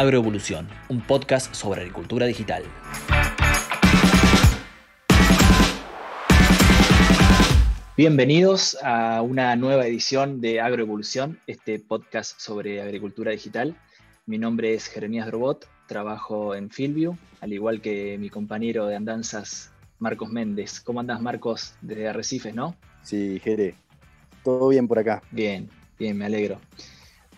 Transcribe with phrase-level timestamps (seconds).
[0.00, 2.62] Agroevolución, un podcast sobre agricultura digital.
[7.98, 13.76] Bienvenidos a una nueva edición de Agroevolución, este podcast sobre agricultura digital.
[14.24, 19.70] Mi nombre es Jeremías Drobot, trabajo en Fieldview, al igual que mi compañero de andanzas
[19.98, 20.80] Marcos Méndez.
[20.80, 22.74] ¿Cómo andas, Marcos, desde Arrecifes, no?
[23.02, 23.74] Sí, Jere.
[24.44, 25.22] Todo bien por acá.
[25.30, 26.58] Bien, bien, me alegro.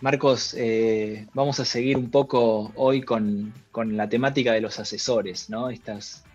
[0.03, 5.69] Marcos, eh, vamos a seguir un poco hoy con, la temática de los asesores, ¿no?
[5.69, 6.25] Estas,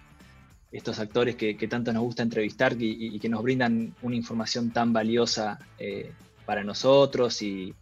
[0.73, 5.59] estos actores que, tanto nos gusta entrevistar y, que nos brindan una información tan valiosa
[5.79, 6.13] eh,
[6.47, 7.75] para nosotros y,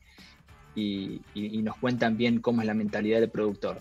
[0.74, 3.78] nos cuentan bien cómo es la mentalidad del productor.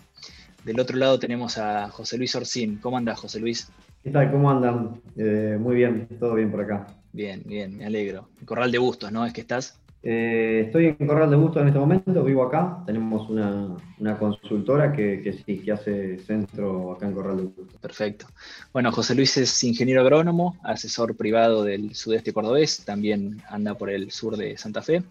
[0.64, 2.78] Del otro lado tenemos a José Luis Orcín.
[2.80, 3.68] ¿Cómo anda, José Luis?
[4.04, 4.30] ¿Qué tal?
[4.30, 5.00] ¿Cómo andan?
[5.16, 6.86] Eh, muy bien, todo bien por acá.
[7.12, 8.28] Bien, bien, me alegro.
[8.44, 9.26] Corral de Bustos, ¿no?
[9.26, 9.80] ¿Es que estás?
[10.02, 12.82] Eh, estoy en Corral de Bustos en este momento, vivo acá.
[12.86, 13.76] Tenemos una,
[14.18, 17.80] consultora que, sí, que hace centro acá en Corral de Bustos.
[17.80, 18.26] Perfecto.
[18.72, 24.10] Bueno, José Luis es ingeniero agrónomo, asesor privado del sudeste cordobés, también anda por el
[24.10, 25.02] sur de Santa Fe.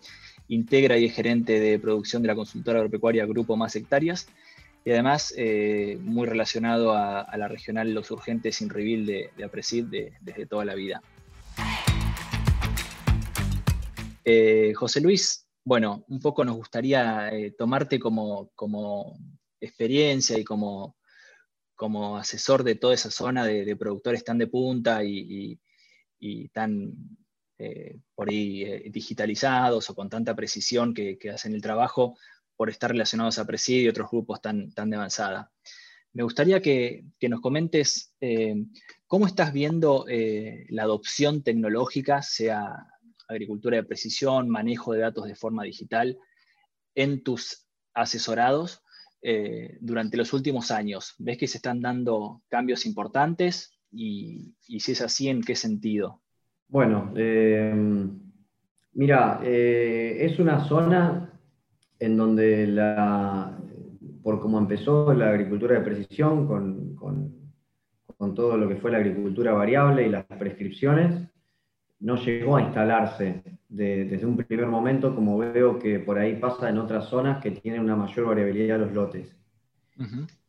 [0.48, 4.28] Integra y es gerente de producción de la consultora agropecuaria Grupo Más Hectáreas
[4.86, 9.86] y además eh, muy relacionado a, la regional Los Urgentes sin de, de Apresid
[10.22, 11.02] desde toda la vida.
[14.28, 18.50] Eh, José Luis, bueno, un poco nos gustaría eh, tomarte como,
[19.60, 20.98] experiencia y como,
[21.76, 25.60] como, asesor de toda esa zona de, productores tan de punta y,
[26.52, 26.92] tan
[27.60, 32.18] eh, por ahí digitalizados o con tanta precisión que, hacen el trabajo
[32.56, 35.52] por estar relacionados a Presidio y otros grupos tan, tan de avanzada.
[36.14, 38.16] Me gustaría que, nos comentes
[39.06, 42.88] cómo estás viendo la adopción tecnológica, sea
[43.28, 46.18] agricultura de precisión, manejo de datos de forma digital
[46.96, 48.82] en tus asesorados
[49.22, 51.16] eh, durante los últimos años?
[51.18, 53.78] ¿Ves que se están dando cambios importantes?
[53.92, 56.22] Y, si es así, ¿en qué sentido?
[56.68, 57.74] Bueno, eh,
[58.94, 61.32] mira, eh, es una zona
[62.00, 63.58] en donde la,
[64.22, 66.96] por cómo empezó la agricultura de precisión con,
[68.18, 71.28] con todo lo que fue la agricultura variable y las prescripciones,
[72.06, 76.78] no llegó a instalarse desde un primer momento, como veo que por ahí pasa en
[76.78, 79.36] otras zonas que tienen una mayor variabilidad de los lotes.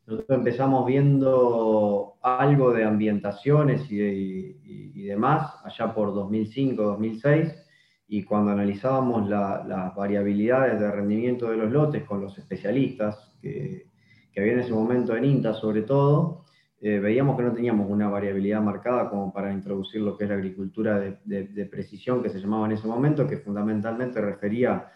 [0.06, 7.54] Nosotros empezamos viendo algo de ambientaciones y, demás allá por 2005, 2006,
[8.08, 13.86] y cuando analizábamos las variabilidades de rendimiento de los lotes con los especialistas que,
[14.30, 16.44] que había en ese momento en INTA sobre todo,
[16.78, 20.37] eh, veíamos que no teníamos una variabilidad marcada como para introducir lo que es la
[20.37, 24.92] agricultura de, precisión que se llamaba en ese momento, que fundamentalmente refería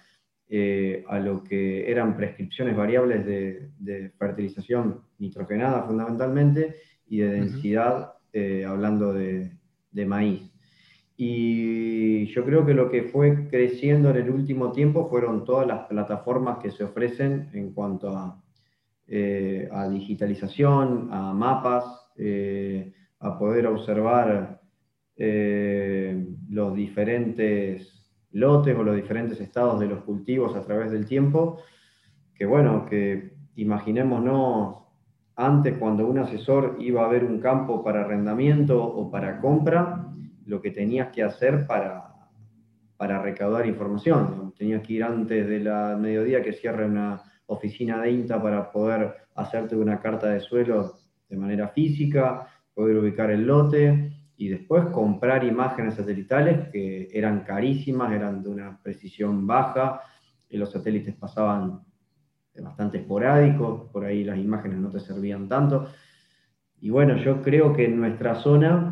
[0.49, 6.77] eh, a lo que eran prescripciones variables de, fertilización nitrogenada fundamentalmente
[7.07, 9.53] y de densidad, eh, hablando de,
[10.07, 10.51] maíz.
[11.17, 15.87] Y yo creo que lo que fue creciendo en el último tiempo fueron todas las
[15.87, 18.43] plataformas que se ofrecen en cuanto a
[19.12, 21.84] eh, a digitalización, a mapas,
[22.16, 24.60] eh, a poder observar
[25.16, 31.59] eh, los diferentes lotes o los diferentes estados de los cultivos a través del tiempo,
[32.32, 34.76] que bueno, que imaginémonos
[35.34, 40.06] antes cuando un asesor iba a ver un campo para arrendamiento o para compra,
[40.47, 42.15] lo que tenías que hacer para,
[42.97, 44.54] para recaudar información.
[44.56, 49.15] Tenías que ir antes de la mediodía que cierre una, oficina de INTA para poder
[49.34, 50.94] hacerte una carta de suelo
[51.28, 58.12] de manera física, poder ubicar el lote y después comprar imágenes satelitales que eran carísimas,
[58.12, 60.00] eran de una precisión baja,
[60.49, 61.81] y los satélites pasaban
[62.62, 65.89] bastante esporádicos, por ahí las imágenes no te servían tanto.
[66.81, 68.90] Y bueno, yo creo que en nuestra zona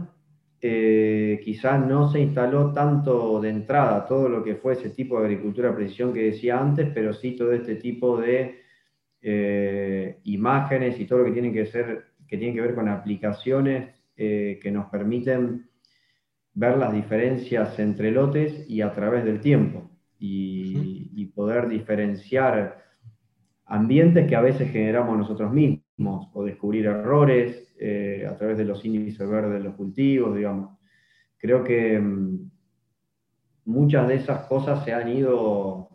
[0.61, 5.27] eh, quizás no se instaló tanto de entrada todo lo que fue ese tipo de
[5.27, 8.59] agricultura precisión que decía antes, pero sí todo este tipo de
[9.23, 13.95] eh, imágenes y todo lo que tiene que, ser, que, tiene que ver con aplicaciones
[14.17, 15.71] eh, que nos permiten
[16.55, 19.89] ver las diferencias entre lotes y a través del tiempo
[20.19, 22.83] y, y poder diferenciar
[23.65, 28.85] ambientes que a veces generamos nosotros mismos o descubrir errores eh, a través de los
[28.85, 30.79] índices verdes de los cultivos, digamos.
[31.37, 32.51] Creo que mm,
[33.65, 35.89] muchas de esas cosas se han ido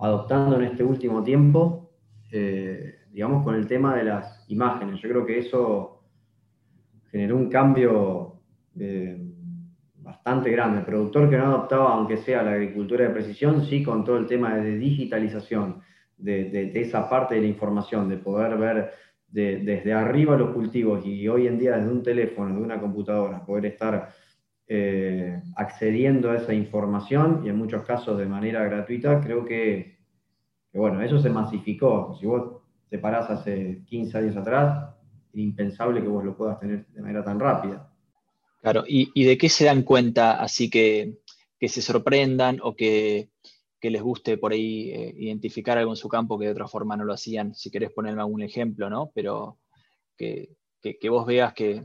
[0.00, 1.90] adoptando en este último tiempo,
[2.32, 5.00] eh, digamos, con el tema de las imágenes.
[5.00, 6.04] Yo creo que eso
[7.10, 8.40] generó un cambio
[8.78, 9.20] eh,
[9.96, 10.78] bastante grande.
[10.78, 14.26] El productor que no adoptaba, aunque sea la agricultura de precisión, sí con todo el
[14.26, 15.82] tema de digitalización,
[16.16, 18.90] de, esa parte de la información, de poder ver
[19.30, 23.66] desde arriba los cultivos y hoy en día desde un teléfono, de una computadora, poder
[23.66, 24.12] estar
[24.66, 29.98] eh, accediendo a esa información y en muchos casos de manera gratuita, creo que,
[30.72, 32.16] bueno, eso se masificó.
[32.18, 34.94] Si vos te parás hace 15 años atrás,
[35.32, 37.92] es impensable que vos lo puedas tener de manera tan rápida.
[38.60, 41.14] Claro, ¿y, de qué se dan cuenta así que,
[41.58, 43.30] que se sorprendan o que,
[43.80, 46.96] que les guste por ahí eh, identificar algo en su campo que de otra forma
[46.96, 47.54] no lo hacían.
[47.54, 49.10] Si querés ponerme algún ejemplo, ¿no?
[49.14, 49.58] Pero
[50.16, 51.84] que, vos veas que...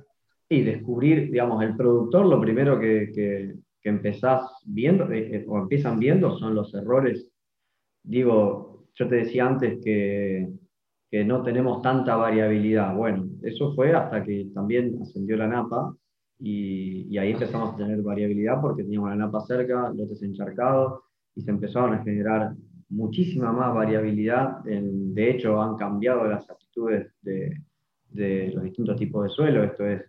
[0.50, 3.56] Sí, descubrir, digamos, el productor, lo primero que, que,
[3.88, 7.32] empezás viendo, eh, o empiezan viendo, son los errores.
[8.04, 10.50] Digo, yo te decía antes que,
[11.10, 12.96] que no tenemos tanta variabilidad.
[12.96, 15.96] Bueno, eso fue hasta que también ascendió la napa
[16.40, 21.04] y, y ahí empezamos a tener variabilidad porque teníamos la napa cerca, lotes encharcados,
[21.36, 22.56] y se empezaron a generar
[22.90, 24.64] muchísima más variabilidad.
[24.64, 27.62] de hecho, han cambiado las actitudes de,
[28.54, 29.64] los distintos tipos de suelo.
[29.64, 30.02] Esto es,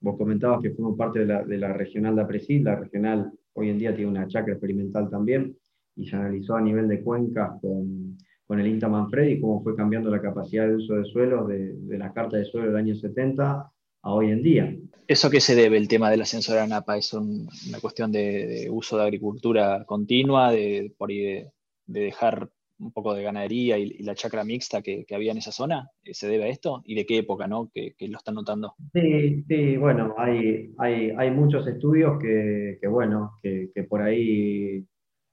[0.00, 3.94] vos comentabas que fuimos parte de la, regional de Apresil, la regional hoy en día
[3.94, 5.56] tiene una chacra experimental también,
[5.96, 10.10] y se analizó a nivel de cuencas con, con el INTA Manfredi cómo fue cambiando
[10.10, 13.72] la capacidad de uso de suelo de, de la carta de suelo del año 70
[14.06, 14.76] a hoy en día.
[15.08, 16.96] ¿Eso a qué se debe el tema del ascenso de la napa?
[16.96, 21.50] ¿Es una cuestión de, uso de agricultura continua, de, por de,
[21.86, 22.48] dejar
[22.78, 25.90] un poco de ganadería y, la chacra mixta que, había en esa zona?
[26.04, 26.82] ¿Se debe a esto?
[26.84, 27.70] ¿Y de qué época no?
[27.72, 28.74] que, lo están notando?
[28.92, 34.84] Sí, sí, bueno, hay, hay, hay muchos estudios que, bueno, que, por ahí,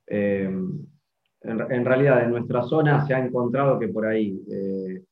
[0.07, 0.51] eh,
[1.41, 4.39] en, realidad en nuestra zona se ha encontrado que por ahí...
[4.51, 5.03] Eh,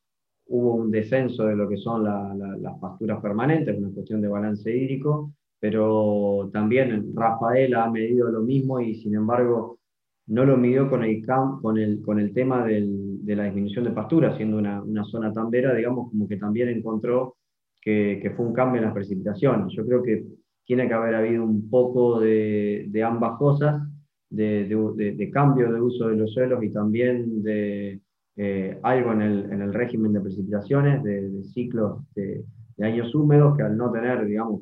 [0.51, 5.33] hubo un descenso de lo que son las pasturas permanentes, una cuestión de balance hídrico,
[5.59, 9.79] pero también Rafael ha medido lo mismo y sin embargo
[10.27, 11.25] no lo midió con el,
[11.61, 15.73] con el, con el tema de la disminución de pastura, siendo una, zona tan vera,
[15.73, 17.37] digamos, como que también encontró
[17.79, 19.73] que, fue un cambio en las precipitaciones.
[19.73, 20.25] Yo creo que
[20.65, 23.81] tiene que haber habido un poco de, ambas cosas,
[24.29, 28.01] de, cambio de uso de los suelos y también de,
[28.43, 32.43] eh, algo en el, régimen de precipitaciones, de, ciclos de,
[32.81, 34.61] años húmedos, que al no tener, digamos,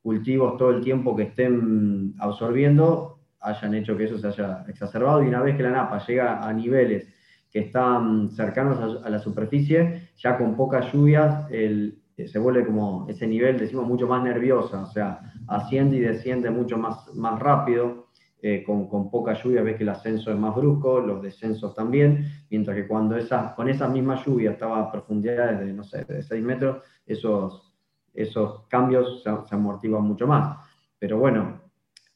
[0.00, 5.22] cultivos todo el tiempo que estén absorbiendo, hayan hecho que eso se haya exacerbado.
[5.22, 7.06] Y una vez que la napa llega a niveles
[7.50, 13.26] que están cercanos a, la superficie, ya con pocas lluvias, el, se vuelve como ese
[13.26, 18.05] nivel, decimos, mucho más nerviosa, o sea, asciende y desciende mucho más, más rápido.
[18.48, 22.76] Eh, con, poca lluvia ves que el ascenso es más brusco, los descensos también, mientras
[22.76, 26.44] que cuando esa, con esa misma lluvia estaba a profundidades de, no sé, de 6
[26.44, 27.74] metros, esos,
[28.14, 30.58] esos cambios se, amortiguan mucho más.
[30.96, 31.60] Pero bueno,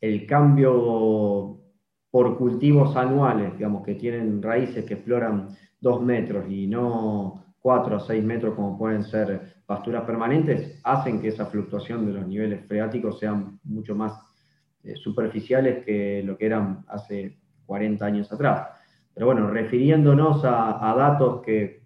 [0.00, 1.58] el cambio
[2.12, 5.48] por cultivos anuales, digamos, que tienen raíces que exploran
[5.80, 11.26] 2 metros y no 4 o 6 metros como pueden ser pasturas permanentes, hacen que
[11.26, 14.29] esa fluctuación de los niveles freáticos sean mucho más
[14.82, 17.36] eh, superficiales que lo que eran hace
[17.66, 18.68] 40 años atrás.
[19.12, 21.82] Pero bueno, refiriéndonos a, datos que,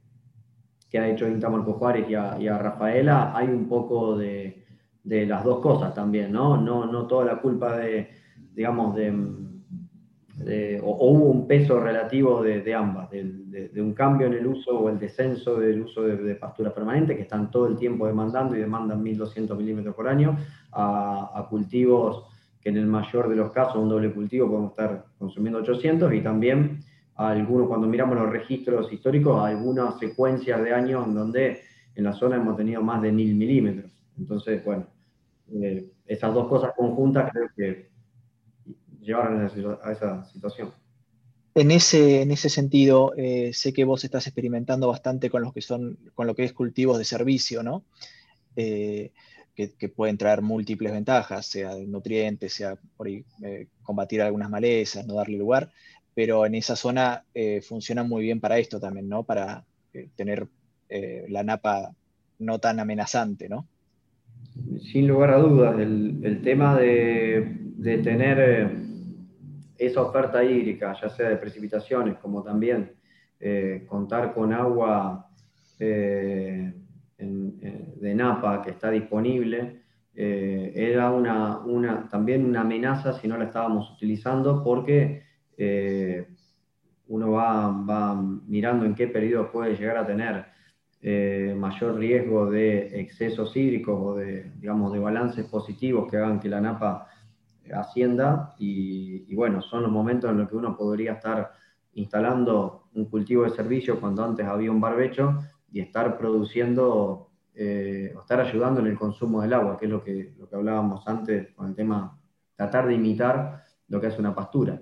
[0.88, 4.64] que, ha hecho Inta Marco Juárez y a, Rafaela, hay un poco de,
[5.02, 6.56] de, las dos cosas también, ¿no?
[6.56, 8.10] No, no toda la culpa de,
[8.54, 9.10] digamos, de,
[10.80, 15.00] o, hubo un peso relativo de, ambas, de, un cambio en el uso o el
[15.00, 19.56] descenso del uso de, pasturas permanentes que están todo el tiempo demandando y demandan 1.200
[19.56, 20.36] milímetros por año,
[20.70, 22.26] a, a cultivos
[22.64, 26.22] que en el mayor de los casos, un doble cultivo, podemos estar consumiendo 800 y
[26.22, 26.80] también
[27.14, 31.60] algunos, cuando miramos los registros históricos, algunas secuencias de años en donde
[31.94, 33.92] en la zona hemos tenido más de 1000 milímetros.
[34.18, 34.86] Entonces, bueno,
[35.52, 37.90] eh, esas dos cosas conjuntas creo que
[39.00, 39.42] llevaron
[39.82, 40.70] a esa, situación.
[41.54, 45.60] En ese, en ese sentido, eh, sé que vos estás experimentando bastante con, los que
[45.60, 47.84] son, con lo que es cultivos de servicio, ¿no?
[48.56, 49.12] Eh,
[49.54, 53.22] que, pueden traer múltiples ventajas, sea de nutrientes, sea por eh,
[53.82, 55.70] combatir algunas malezas, no darle lugar,
[56.14, 59.22] pero en esa zona eh, funciona muy bien para esto también, ¿no?
[59.22, 60.46] Para eh, tener
[61.28, 61.92] la napa
[62.38, 63.66] no tan amenazante, ¿no?
[64.92, 68.70] Sin lugar a dudas, el, tema de tener
[69.76, 72.92] esa oferta hídrica, ya sea de precipitaciones como también
[73.88, 75.28] contar con agua
[77.24, 79.84] de Napa que está disponible,
[80.16, 85.24] eh, era una, una, también una amenaza si no la estábamos utilizando porque
[85.56, 86.28] eh,
[87.08, 88.14] uno va, va,
[88.46, 90.44] mirando en qué periodo puede llegar a tener
[91.02, 96.48] eh, mayor riesgo de excesos hídricos o de, digamos, de balances positivos que hagan que
[96.48, 97.08] la napa
[97.74, 101.52] ascienda y, y, bueno, son los momentos en los que uno podría estar
[101.94, 105.40] instalando un cultivo de servicio cuando antes había un barbecho
[105.74, 110.04] y estar produciendo eh, o estar ayudando en el consumo del agua, que es lo
[110.04, 112.16] que, lo que hablábamos antes con el tema,
[112.54, 114.80] tratar de imitar lo que hace una pastura.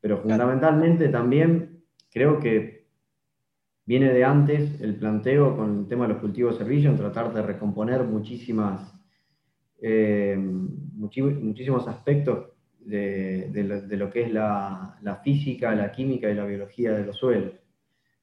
[0.00, 2.86] Pero fundamentalmente también creo que
[3.84, 7.34] viene de antes el planteo con el tema de los cultivos de servicio, en tratar
[7.34, 8.94] de recomponer muchísimas,
[9.82, 12.46] eh, muchísimos aspectos
[12.78, 17.52] de, lo, que es la, física, la química y la biología de los suelos.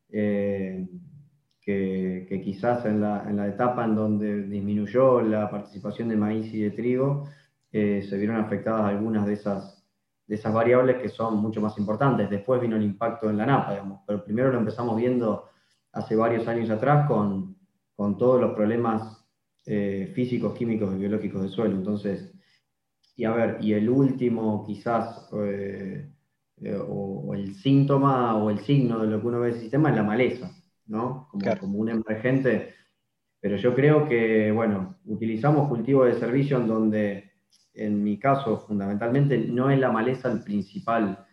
[0.10, 0.88] Eh,
[1.68, 7.28] que, quizás en la, etapa en donde disminuyó la participación de maíz y de trigo,
[7.74, 9.86] eh, se vieron afectadas algunas de esas,
[10.28, 12.30] de esas variables que son mucho más importantes.
[12.30, 15.50] Después vino el impacto en la napa, pero primero lo empezamos viendo
[15.92, 17.58] hace varios años atrás con,
[17.98, 19.28] con todos los problemas
[19.66, 21.76] eh, físicos, químicos y biológicos del suelo.
[21.76, 22.34] Entonces,
[23.18, 26.10] y a ver, y el último quizás, eh,
[26.88, 29.98] o, el síntoma o el signo de lo que uno ve en el sistema es
[29.98, 30.50] la maleza.
[30.88, 31.30] ¿No?
[31.60, 32.74] Como, un emergente.
[33.40, 37.32] Pero yo creo que, bueno, utilizamos cultivos de servicio en donde,
[37.74, 41.26] en mi caso, fundamentalmente, no es la maleza el principal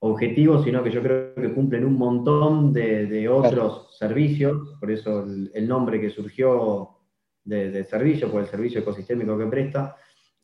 [0.00, 5.68] objetivo, sino que yo creo que cumplen un montón de, otros servicios, por eso el,
[5.68, 6.96] nombre que surgió
[7.44, 9.96] de, servicio, por el servicio ecosistémico que presta,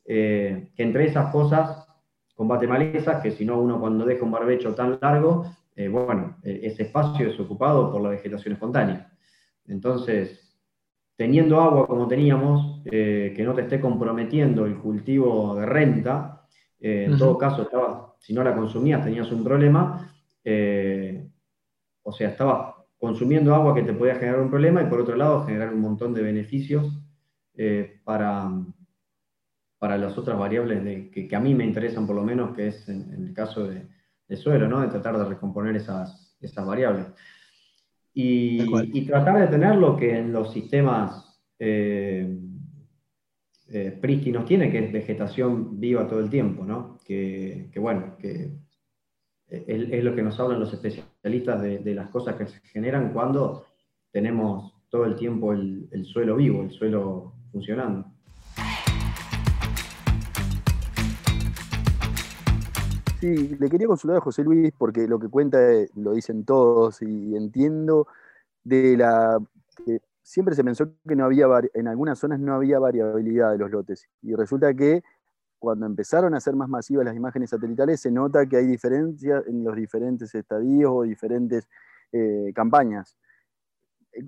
[0.05, 1.87] eh, que entre esas cosas
[2.35, 6.61] combate malezas, que si no uno cuando deja un barbecho tan largo, eh, bueno, e,
[6.63, 9.11] ese espacio es ocupado por la vegetación espontánea.
[9.67, 10.59] Entonces,
[11.15, 16.41] teniendo agua como teníamos, eh, que no te esté comprometiendo el cultivo de renta,
[16.79, 20.11] eh, en todo caso, estaba, si no la consumías tenías un problema,
[22.03, 25.45] o sea, estabas consumiendo agua que te podía generar un problema y por otro lado
[25.45, 26.87] generar un montón de beneficios
[28.05, 28.49] para,
[29.77, 33.25] para las otras variables que, a mí me interesan por lo menos, que es en
[33.27, 33.85] el caso de,
[34.27, 34.81] de suelo, ¿no?
[34.81, 37.07] de tratar de recomponer esas, esas variables.
[38.13, 42.39] Y, tratar de tener lo que en los sistemas eh,
[43.69, 46.97] eh, prístinos tiene, que es vegetación viva todo el tiempo, ¿no?
[47.05, 48.57] que, bueno, que
[49.47, 53.65] es, lo que nos hablan los especialistas de, las cosas que se generan cuando
[54.11, 58.16] tenemos todo el tiempo el suelo vivo, el suelo funcionando.
[63.27, 67.01] Sí, le quería consultar a José Luis porque lo que cuenta eh, lo dicen todos
[67.01, 68.07] y entiendo
[68.63, 69.37] de la
[69.85, 73.69] que siempre se pensó que no había en algunas zonas no había variabilidad de los
[73.69, 75.03] lotes y resulta que
[75.59, 79.61] cuando empezaron a ser más masivas las imágenes satelitales se nota que hay diferencias en
[79.65, 81.67] los diferentes estadios o diferentes
[82.13, 83.17] eh, campañas.
[84.13, 84.23] Eh,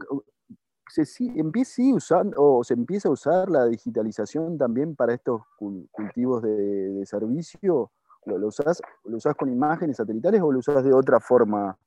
[0.89, 1.05] se,
[1.37, 7.05] empieza, usando, o se empieza a usar la digitalización también para estos cultivos de, de
[7.05, 7.91] servicio
[8.25, 8.81] ¿Lo, usás,
[9.37, 11.77] con imágenes satelitales o lo usás de otra forma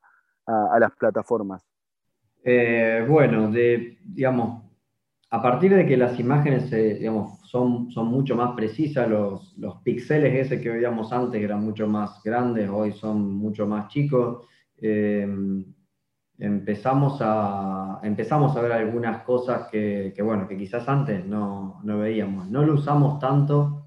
[0.46, 1.64] a, las plataformas?
[2.44, 3.50] Eh, bueno,
[4.02, 4.64] digamos,
[5.30, 9.76] a partir de que las imágenes eh, digamos, son, son mucho más precisas, los, los
[9.82, 14.46] píxeles ese que veíamos antes eran mucho más grandes, hoy son mucho más chicos,
[14.80, 15.26] eh,
[16.38, 22.50] empezamos, a, empezamos a ver algunas cosas que, bueno, que quizás antes no, no veíamos.
[22.50, 23.81] No lo usamos tanto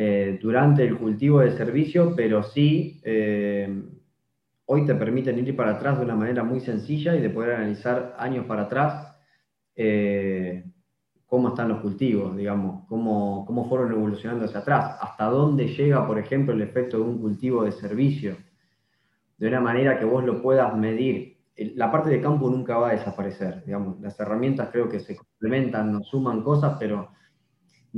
[0.00, 3.82] eh, durante el cultivo de servicio, pero sí eh,
[4.66, 8.14] hoy te permiten ir para atrás de una manera muy sencilla y de poder analizar
[8.16, 9.18] años para atrás
[9.74, 10.62] eh,
[11.26, 16.20] cómo están los cultivos, digamos, cómo, cómo fueron evolucionando hacia atrás, hasta dónde llega, por
[16.20, 18.36] ejemplo, el efecto de un cultivo de servicio,
[19.36, 21.38] de una manera que vos lo puedas medir.
[21.74, 25.90] La parte de campo nunca va a desaparecer, digamos, las herramientas creo que se complementan,
[25.90, 27.08] nos suman cosas, pero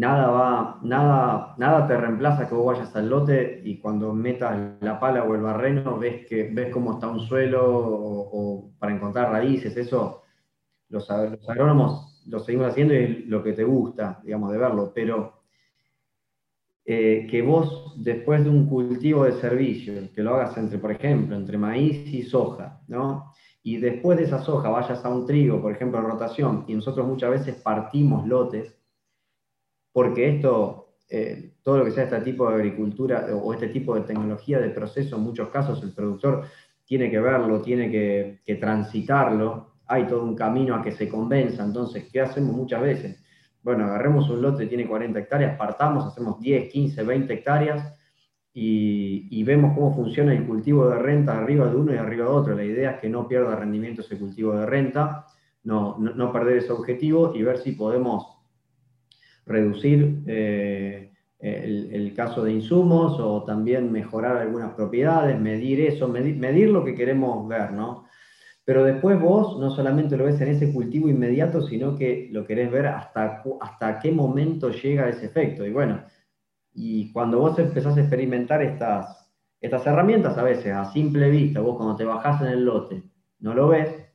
[0.00, 4.98] nada, va, nada, nada te reemplaza que vos vayas al lote y cuando metas la
[4.98, 9.76] pala o el barreno ves, que, ves cómo está un suelo o, para encontrar raíces,
[9.76, 10.22] eso
[10.88, 15.42] los, agrónomos lo seguimos haciendo y es lo que te gusta, digamos, de verlo, pero
[16.86, 21.36] eh, que vos después de un cultivo de servicio, que lo hagas entre, por ejemplo,
[21.36, 23.34] entre maíz y soja, ¿no?
[23.62, 27.06] Y después de esa soja vayas a un trigo, por ejemplo, en rotación, y nosotros
[27.06, 28.79] muchas veces partimos lotes,
[29.92, 34.02] porque esto, eh, todo lo que sea este tipo de agricultura o este tipo de
[34.02, 36.44] tecnología de proceso, en muchos casos el productor
[36.84, 42.08] tiene que verlo, tiene que, transitarlo, hay todo un camino a que se convenza, entonces,
[42.12, 43.24] ¿qué hacemos muchas veces?
[43.62, 47.94] Bueno, agarremos un lote que tiene 40 hectáreas, partamos, hacemos 10, 15, 20 hectáreas
[48.52, 52.54] y, vemos cómo funciona el cultivo de renta arriba de uno y arriba de otro.
[52.54, 55.26] La idea es que no pierda rendimiento ese cultivo de renta,
[55.62, 58.39] no, no perder ese objetivo y ver si podemos
[59.46, 66.84] reducir eh, el, caso de insumos o también mejorar algunas propiedades, medir eso, medir, lo
[66.84, 68.04] que queremos ver, ¿no?
[68.64, 72.70] Pero después vos no solamente lo ves en ese cultivo inmediato, sino que lo querés
[72.70, 75.64] ver hasta, hasta qué momento llega ese efecto.
[75.64, 76.02] Y bueno,
[76.72, 81.76] y cuando vos empezás a experimentar estas, estas herramientas, a veces a simple vista, vos
[81.76, 83.02] cuando te bajás en el lote,
[83.40, 84.10] no lo ves,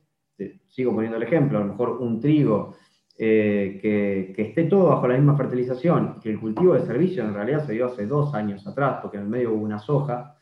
[0.68, 2.76] sigo poniendo el ejemplo, a lo mejor un trigo
[3.18, 7.64] eh, que, esté todo bajo la misma fertilización, que el cultivo de servicio en realidad
[7.64, 10.36] se dio hace dos años atrás, porque en el medio hubo una soja,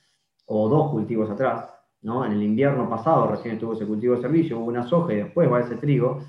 [0.47, 1.71] o dos cultivos atrás,
[2.03, 2.25] ¿no?
[2.25, 5.51] En el invierno pasado recién estuvo ese cultivo de servicio, hubo una soja y después
[5.51, 6.25] va ese trigo,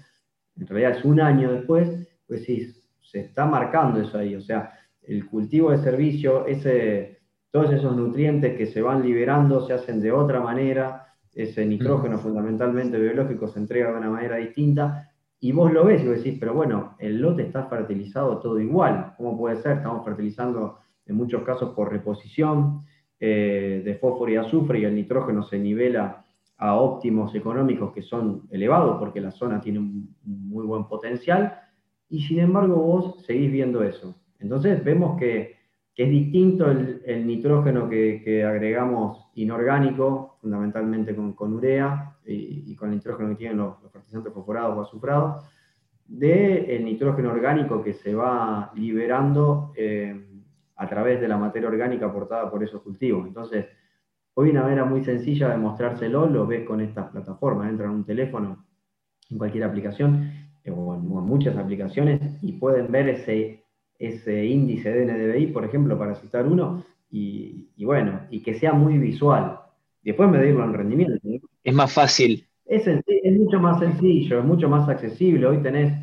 [0.55, 2.71] en realidad es un año después, pues sí,
[3.01, 4.71] se está marcando eso ahí, o sea,
[5.01, 7.19] el cultivo de servicio, ese,
[7.51, 12.97] todos esos nutrientes que se van liberando se hacen de otra manera, ese nitrógeno fundamentalmente
[12.97, 16.53] biológico se entrega de una manera distinta, y vos lo ves y vos decís, pero
[16.53, 19.13] bueno, el lote está fertilizado todo igual.
[19.17, 19.77] ¿Cómo puede ser?
[19.77, 22.83] Estamos fertilizando en muchos casos por reposición
[23.19, 26.25] eh, de fósforo y azufre y el nitrógeno se nivela
[26.57, 31.59] a óptimos económicos que son elevados porque la zona tiene un muy buen potencial
[32.09, 34.15] y sin embargo vos seguís viendo eso.
[34.39, 35.54] Entonces vemos que,
[36.03, 43.35] es distinto el, nitrógeno que, agregamos inorgánico, fundamentalmente con, urea y, con el nitrógeno que
[43.35, 45.45] tienen los, fertilizantes fosforados o azufrados,
[46.05, 50.21] del el nitrógeno orgánico que se va liberando eh,
[50.75, 53.25] a través de la materia orgánica aportada por esos cultivos.
[53.25, 53.65] Entonces,
[54.33, 57.69] hoy una manera muy sencilla de mostrárselo lo ves con estas plataformas.
[57.69, 58.65] Entra en un teléfono,
[59.29, 60.29] en cualquier aplicación,
[60.63, 63.64] eh, o en muchas aplicaciones, y pueden ver ese
[63.99, 68.97] ese índice de NDVI, por ejemplo, para citar uno, y, bueno, y que sea muy
[68.97, 69.59] visual.
[70.03, 71.15] Después medirlo en rendimiento.
[71.63, 72.45] Es más fácil.
[72.65, 73.03] Es, es,
[73.37, 75.45] mucho más sencillo, es mucho más accesible.
[75.47, 75.93] Hoy tenés.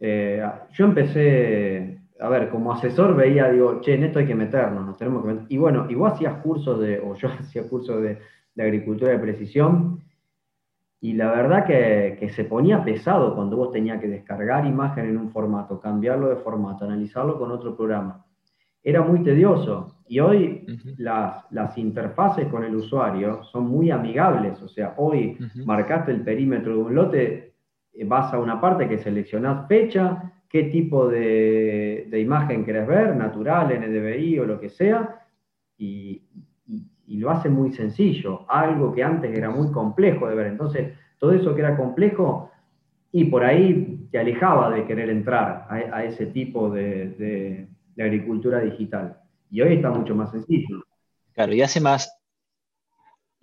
[0.00, 4.86] Eh, yo empecé, a ver, como asesor veía, digo, che, en esto hay que meternos,
[4.86, 5.46] nos tenemos que meter.
[5.48, 8.18] Y bueno, y vos hacías cursos de, o yo hacía cursos de,
[8.54, 10.02] de agricultura de precisión,
[11.02, 15.30] y la verdad que, se ponía pesado cuando vos tenías que descargar imagen en un
[15.30, 18.24] formato, cambiarlo de formato, analizarlo con otro programa.
[18.84, 19.96] Era muy tedioso.
[20.06, 20.64] Y hoy
[20.98, 24.62] las, las, interfaces con el usuario son muy amigables.
[24.62, 25.36] O sea, hoy
[25.66, 27.54] marcaste el perímetro de un lote,
[27.94, 33.16] eh, vas a una parte que seleccionás fecha, qué tipo de, de imagen querés ver,
[33.16, 35.26] natural, NDVI o lo que sea,
[35.76, 36.22] y,
[37.12, 40.46] y lo hace muy sencillo, algo que antes era muy complejo de ver.
[40.46, 42.50] Entonces, todo eso que era complejo,
[43.12, 49.20] y por ahí te alejaba de querer entrar a, ese tipo de, agricultura digital.
[49.50, 50.84] Y hoy está mucho más sencillo.
[51.34, 52.18] Claro, y hace más,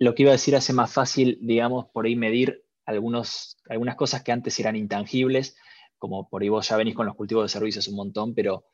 [0.00, 4.24] lo que iba a decir, hace más fácil, digamos, por ahí medir algunos, algunas cosas
[4.24, 5.56] que antes eran intangibles,
[5.96, 8.64] como por ahí vos ya venís con los cultivos de servicios un montón, pero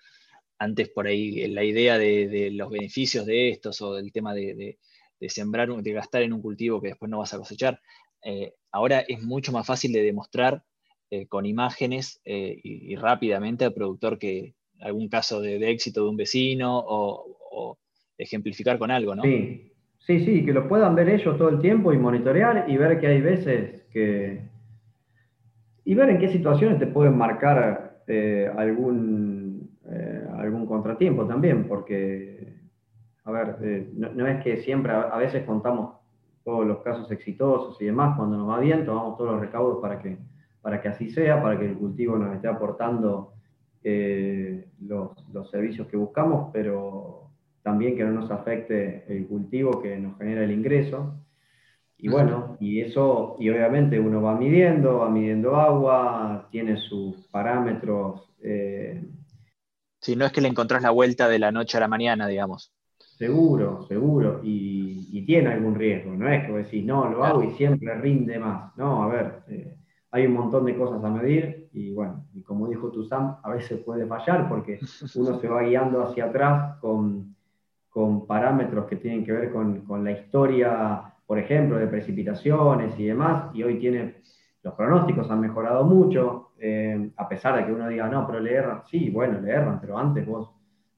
[0.59, 4.79] antes por ahí la idea de, los beneficios de estos o del tema de,
[5.29, 7.81] sembrar, de gastar en un cultivo que después no vas a cosechar,
[8.23, 10.64] eh, ahora es mucho más fácil de demostrar
[11.11, 16.16] eh, con imágenes eh, y, rápidamente al productor que algún caso de, éxito de un
[16.16, 17.79] vecino o,
[18.19, 19.23] ejemplificar con algo, ¿no?
[19.23, 19.73] Sí.
[19.99, 23.09] sí, sí, que lo puedan ver ellos todo el tiempo y monitorear y ver que
[23.09, 24.40] hay veces que...
[25.85, 28.03] y ver en qué situaciones te pueden marcar
[28.57, 29.46] algún eh,
[30.47, 32.55] algún contratiempo también, porque,
[33.25, 35.97] a ver, eh, no, es que siempre, a, veces contamos
[36.45, 40.01] todos los casos exitosos y demás, cuando nos va bien, tomamos todos los recaudos para
[40.01, 40.19] que,
[40.61, 43.35] para que así sea, para que el cultivo nos esté aportando
[43.83, 47.31] eh, los, los servicios que buscamos, pero
[47.63, 51.17] también que no nos afecte el cultivo que nos genera el ingreso.
[51.99, 58.33] Y bueno, y eso, y obviamente uno va midiendo, va midiendo agua, tiene sus parámetros
[60.01, 62.73] si no es que le encontrás la vuelta de la noche a la mañana, digamos.
[62.99, 64.41] Seguro, seguro.
[64.43, 66.13] Y, tiene algún riesgo.
[66.13, 68.77] No es que vos decís, no, lo hago y siempre rinde más.
[68.77, 69.77] No, a ver, eh,
[70.13, 73.51] hay un montón de cosas a medir y bueno, y como dijo tu Sam, a
[73.51, 74.79] veces puede fallar porque
[75.17, 77.35] uno se va guiando hacia atrás con,
[78.29, 83.51] parámetros que tienen que ver con, con la historia, por ejemplo, de precipitaciones y demás,
[83.55, 84.17] y hoy tiene
[84.66, 88.52] los pronósticos han mejorado mucho, eh, a pesar de que uno diga, no, pero le
[88.52, 88.83] erran.
[88.85, 90.50] Sí, bueno, le erran, pero antes vos,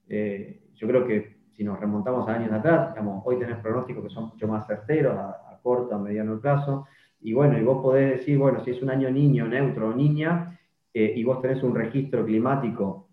[0.08, 4.08] eh, yo creo que si nos remontamos a años atrás, digamos, hoy tenés pronósticos que
[4.08, 6.86] son mucho más certeros, a, corto, a mediano plazo,
[7.20, 10.58] y bueno, y vos podés decir, bueno, si es un año niño, neutro o niña,
[10.94, 13.08] eh, y vos tenés un registro climático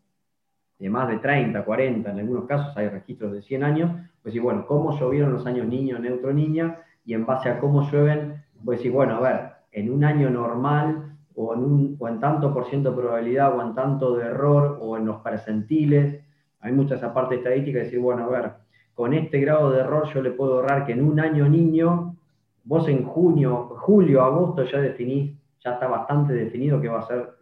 [0.79, 3.91] de más de 30, 40, en algunos casos hay registros de 100 años,
[4.21, 6.79] pues sí, bueno, ¿cómo llovieron los años niño, neutro, niña?
[7.03, 11.17] Y en base a cómo llueven, vos decís, bueno, a ver, en un año normal
[11.35, 14.77] o en, un, o en tanto por ciento de probabilidad o en tanto de error
[14.81, 16.23] o en los percentiles,
[16.61, 18.51] hay mucha esa parte estadística de decir, bueno, a ver,
[18.93, 22.15] con este grado de error yo le puedo ahorrar que en un año niño,
[22.63, 27.35] vos en junio, julio, agosto ya definís, ya está bastante definido que va a ser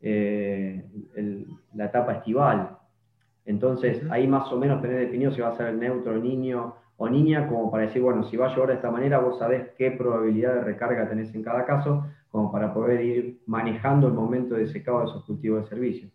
[0.00, 0.82] eh,
[1.74, 2.70] la etapa estival.
[3.44, 7.08] Entonces, ahí más o menos tenés definido si va a ser el neutro niño o
[7.08, 9.90] niña, como para decir, bueno, si va a llover de esta manera, vos sabés qué
[9.90, 14.68] probabilidad de recarga tenés en cada caso, como para poder ir manejando el momento de
[14.68, 16.08] secado de esos cultivos de servicio.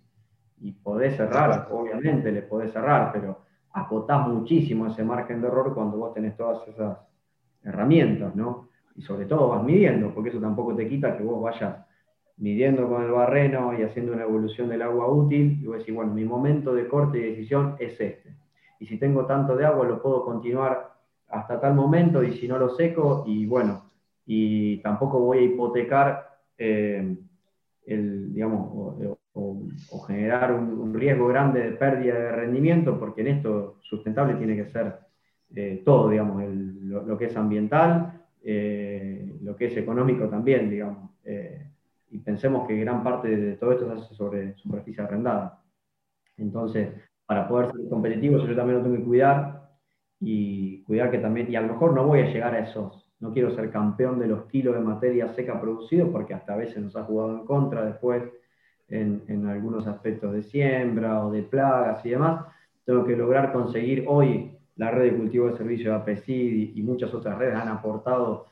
[0.62, 3.40] Y podés cerrar, obviamente le podés cerrar, pero
[3.72, 6.98] acotás muchísimo ese margen de error cuando vos tenés todas esas
[7.64, 8.70] herramientas, ¿no?
[8.96, 11.86] Y sobre todo vas midiendo, porque eso tampoco te quita que vos vayas
[12.38, 16.14] midiendo con el barreno y haciendo una evolución del agua útil, y vos decís, bueno,
[16.14, 18.36] mi momento de corte y decisión es este.
[18.80, 20.94] Y si tengo tanto de agua, lo puedo continuar
[21.28, 23.84] hasta tal momento, y si no lo seco, y bueno,
[24.26, 27.16] y tampoco voy a hipotecar eh,
[27.86, 28.98] el, digamos,
[29.34, 34.66] o, generar un, riesgo grande de pérdida de rendimiento, porque en esto sustentable tiene que
[34.66, 35.00] ser
[35.56, 41.10] eh, todo, digamos, lo, que es ambiental, eh, lo que es económico también, digamos
[42.12, 45.62] y pensemos que gran parte de todo esto se hace sobre superficie arrendada.
[46.38, 46.90] Entonces,
[47.30, 49.70] para poder ser competitivo, yo también lo tengo que cuidar
[50.20, 53.32] y cuidar que también, y a lo mejor no voy a llegar a esos, no
[53.32, 56.96] quiero ser campeón de los kilos de materia seca producidos porque hasta a veces nos
[56.96, 58.24] ha jugado en contra después
[58.88, 62.48] en, en algunos aspectos de siembra o de plagas y demás.
[62.84, 67.14] Tengo que lograr conseguir hoy la red de cultivo de servicio de APECID y muchas
[67.14, 68.48] otras redes han aportado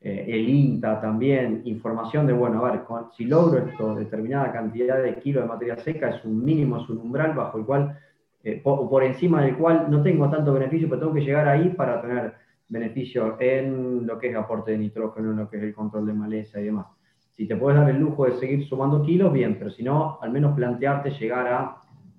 [0.00, 2.82] eh, el INTA también, información de, bueno, a ver,
[3.16, 6.98] si logro esto, determinada cantidad de kilos de materia seca, es un mínimo, es un
[6.98, 7.98] umbral bajo el cual,
[8.42, 12.00] eh, por, encima del cual no tengo tanto beneficio, pero tengo que llegar ahí para
[12.00, 12.34] tener
[12.68, 16.12] beneficio en lo que es aporte de nitrógeno, en lo que es el control de
[16.14, 16.86] maleza y demás.
[17.32, 20.30] Si te puedes dar el lujo de seguir sumando kilos, bien, pero si no, al
[20.30, 21.76] menos plantearte llegar a,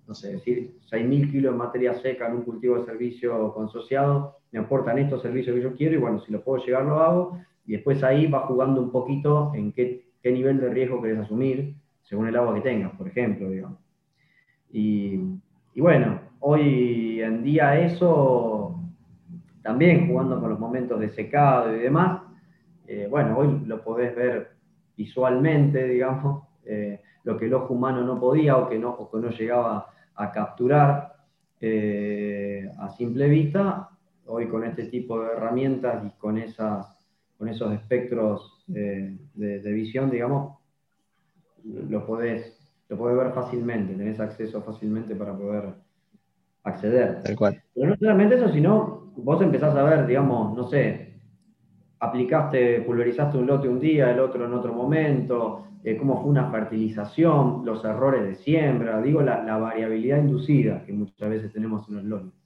[0.08, 4.60] no sé, decir, 6.000 kilos de materia seca en un cultivo de servicio consociado, me
[4.60, 7.74] aportan estos servicios que yo quiero y bueno, si lo puedo llegar, lo hago y
[7.74, 12.36] después ahí va jugando un poquito en qué, nivel de riesgo querés asumir, según el
[12.36, 13.80] agua que tengas, por ejemplo, digamos.
[14.72, 15.20] Y,
[15.80, 18.80] bueno, hoy en día eso,
[19.62, 22.22] también jugando con los momentos de secado y demás,
[22.88, 24.52] eh, bueno, hoy lo podés ver
[24.98, 29.18] visualmente, digamos, eh, lo que el ojo humano no podía o que no, o que
[29.20, 31.14] no llegaba a capturar
[31.60, 33.90] eh, a simple vista,
[34.26, 37.02] hoy con este tipo de herramientas y con esas
[37.42, 39.18] con esos espectros de,
[39.74, 40.60] visión, digamos,
[41.64, 42.61] lo podés,
[42.92, 45.70] lo podés ver fácilmente, tenés acceso fácilmente para poder
[46.64, 47.24] acceder.
[47.24, 47.64] Tal cual.
[47.74, 51.14] Pero no solamente eso, sino vos empezás a ver, digamos, no sé,
[52.00, 56.52] aplicaste, pulverizaste un lote un día, el otro en otro momento, eh, cómo fue una
[56.52, 61.96] fertilización, los errores de siembra, digo, la, la variabilidad inducida que muchas veces tenemos en
[61.96, 62.41] los lotes.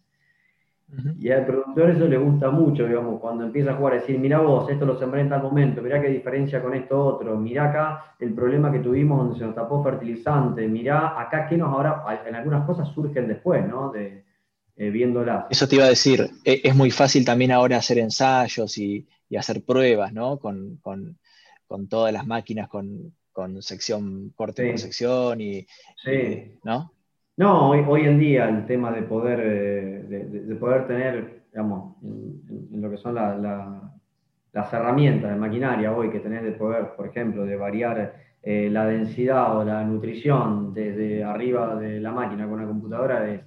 [1.20, 4.40] Y al productor eso le gusta mucho, digamos, cuando empieza a jugar, a decir, mira
[4.40, 8.16] vos, esto lo sembré en tal momento, mira qué diferencia con esto otro, mira acá
[8.20, 12.36] el problema que tuvimos donde se nos tapó fertilizante, mira acá qué nos ahora, en
[12.36, 13.92] algunas cosas surgen después, ¿no?
[13.92, 14.24] De,
[14.78, 15.46] eh, viéndolas.
[15.50, 19.64] Eso te iba a decir, e, es muy fácil también ahora hacer ensayos y, hacer
[19.64, 20.40] pruebas, ¿no?
[20.40, 20.80] Con,
[21.90, 23.14] todas las máquinas, con,
[23.60, 25.68] sección, corte por sección y,
[26.64, 26.95] ¿no?
[27.38, 32.90] No, hoy, en día el tema de poder, eh, de, poder tener, digamos, en, lo
[32.90, 38.14] que son las herramientas de maquinaria hoy que tenés de poder, por ejemplo, de variar
[38.42, 43.42] eh, la densidad o la nutrición desde arriba de la máquina con la computadora, es,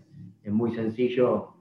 [0.52, 1.56] muy sencillo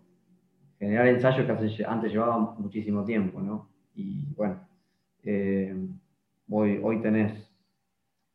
[0.79, 3.69] generar ensayos que antes llevaba muchísimo tiempo, ¿no?
[3.95, 4.61] Y bueno,
[5.23, 5.75] eh,
[6.49, 7.51] hoy, hoy tenés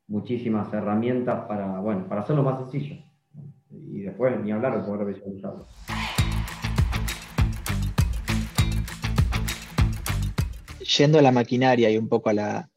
[0.09, 3.02] muchísimas herramientas para, bueno, para hacerlo más sencillo
[4.22, 5.66] después ni hablar de poder visualizarlo.
[10.96, 12.68] Yendo a la maquinaria y un poco a,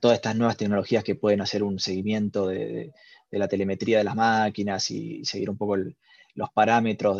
[0.00, 2.92] todas estas nuevas tecnologías que pueden hacer un seguimiento de,
[3.30, 7.18] la telemetría de las máquinas y seguir un poco los parámetros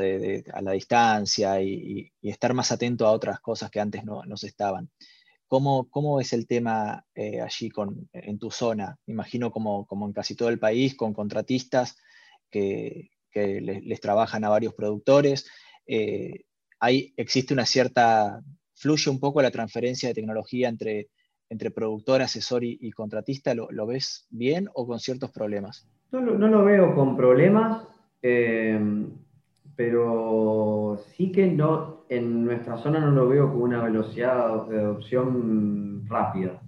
[0.52, 4.90] a la distancia y, estar más atento a otras cosas que antes no, se estaban.
[5.48, 8.96] ¿Cómo, ¿Cómo, es el tema eh, allí con, en tu zona?
[9.06, 11.96] Imagino como, como en casi todo el país, con contratistas
[12.50, 15.48] que, les, trabajan a varios productores.
[15.86, 16.44] Eh,
[16.80, 18.40] hay, existe una cierta,
[18.74, 21.08] fluye un poco la transferencia de tecnología entre,
[21.48, 23.54] entre productor, asesor y, contratista.
[23.54, 25.88] ¿Lo, ves bien o con ciertos problemas?
[26.10, 27.86] No, no lo veo con problemas,
[28.22, 28.78] eh,
[29.76, 36.06] pero sí que no, en nuestra zona no lo veo con una velocidad de adopción
[36.06, 36.60] rápida.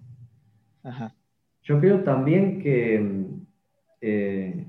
[1.63, 3.27] Yo creo también que
[4.01, 4.67] eh,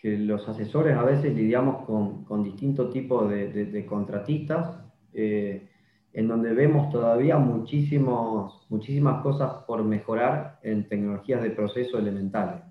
[0.00, 4.78] que los asesores a veces lidiamos con, distintos tipos de, contratistas,
[5.12, 5.68] eh,
[6.12, 12.62] en donde vemos todavía muchísimos, muchísimas cosas por mejorar en tecnologías de proceso elementales,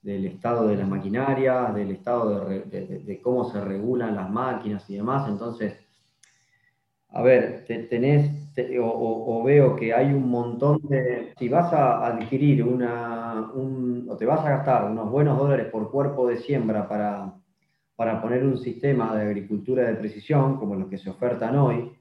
[0.00, 5.28] del estado de las maquinarias, del estado de, cómo se regulan las máquinas y demás.
[5.28, 5.76] Entonces,
[7.10, 8.47] a ver, tenés,
[8.82, 11.32] o, veo que hay un montón de...
[11.38, 16.26] Si vas a adquirir una, o te vas a gastar unos buenos dólares por cuerpo
[16.28, 17.34] de siembra para,
[17.96, 21.92] para poner un sistema de agricultura de precisión, como los que se ofertan hoy,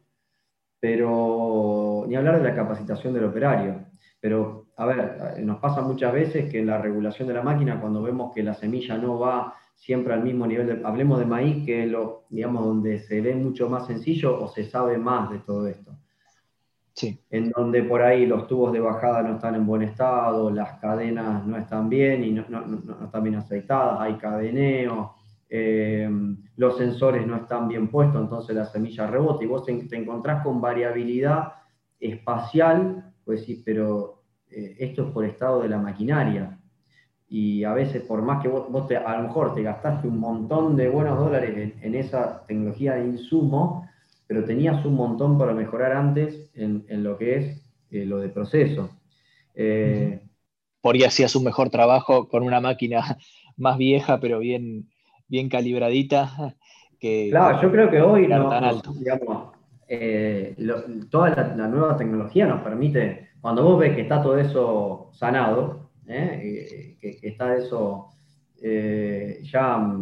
[0.79, 3.85] pero ni hablar de la capacitación del operario.
[4.19, 8.01] Pero, a ver, nos pasa muchas veces que en la regulación de la máquina, cuando
[8.01, 11.89] vemos que la semilla no va siempre al mismo nivel, hablemos de maíz, que es
[11.89, 15.91] lo, digamos, donde se ve mucho más sencillo o se sabe más de todo esto.
[17.29, 21.45] En donde por ahí los tubos de bajada no están en buen estado, las cadenas
[21.45, 25.15] no están bien y no, no están bien aceitadas, hay cadeneo,
[25.49, 26.09] eh,
[26.57, 30.59] los sensores no están bien puestos, entonces la semilla rebota y vos te, encontrás con
[30.59, 31.53] variabilidad
[31.99, 36.59] espacial, pues sí, pero eh, esto es por estado de la maquinaria.
[37.29, 40.75] Y a veces, por más que vos, te, a lo mejor te gastaste un montón
[40.75, 43.87] de buenos dólares en, esa tecnología de insumo,
[44.27, 47.61] pero tenías un montón para mejorar antes en, lo que es
[47.91, 48.89] eh, lo de proceso.
[50.81, 53.17] por ahí hacías un mejor trabajo con una máquina
[53.57, 54.89] más vieja, pero bien,
[55.27, 56.55] bien calibradita.
[56.99, 58.49] Que, claro, yo creo que hoy no,
[58.95, 59.49] digamos,
[59.87, 60.55] eh,
[61.09, 66.97] toda la, nueva tecnología nos permite, cuando vos ves que está todo eso sanado, eh,
[66.99, 68.09] que, está eso
[68.61, 69.93] eh, ya